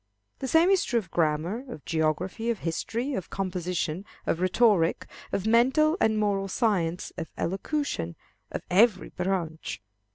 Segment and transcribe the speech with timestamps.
[0.39, 5.45] The same is true of grammar, of geography, of history, of composition, of rhetoric, of
[5.45, 8.15] mental and moral science, of elocution,
[8.51, 9.79] of every branch.